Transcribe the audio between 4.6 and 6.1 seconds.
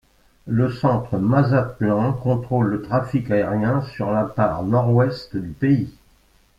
nord-ouest du pays.